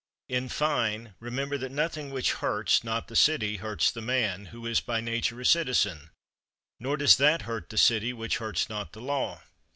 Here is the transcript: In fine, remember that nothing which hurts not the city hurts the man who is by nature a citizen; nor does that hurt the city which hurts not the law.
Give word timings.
In 0.27 0.49
fine, 0.49 1.13
remember 1.19 1.59
that 1.59 1.71
nothing 1.71 2.09
which 2.09 2.31
hurts 2.33 2.83
not 2.83 3.07
the 3.07 3.15
city 3.15 3.57
hurts 3.57 3.91
the 3.91 4.01
man 4.01 4.45
who 4.47 4.65
is 4.65 4.81
by 4.81 4.99
nature 4.99 5.39
a 5.39 5.45
citizen; 5.45 6.09
nor 6.79 6.97
does 6.97 7.17
that 7.17 7.43
hurt 7.43 7.69
the 7.69 7.77
city 7.77 8.11
which 8.11 8.37
hurts 8.37 8.67
not 8.67 8.93
the 8.93 9.01
law. 9.01 9.43